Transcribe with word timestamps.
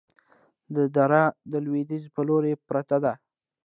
دا 0.73 0.83
دره 0.95 1.23
د 1.51 1.53
لویدیځ 1.65 2.03
په 2.15 2.21
لوري 2.27 2.53
پرته 2.67 2.97
ده، 3.03 3.13